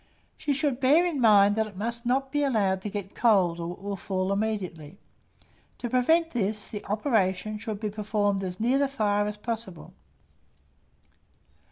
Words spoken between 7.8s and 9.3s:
performed as near the fire